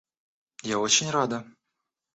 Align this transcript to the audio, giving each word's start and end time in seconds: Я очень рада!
Я 0.63 0.79
очень 0.79 1.11
рада! 1.11 1.45